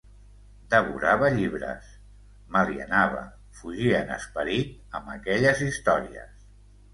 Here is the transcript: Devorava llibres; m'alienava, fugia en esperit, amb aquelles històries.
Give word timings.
Devorava 0.73 1.27
llibres; 1.35 1.91
m'alienava, 2.55 3.21
fugia 3.59 4.01
en 4.07 4.11
esperit, 4.17 4.73
amb 5.01 5.13
aquelles 5.19 5.63
històries. 5.69 6.35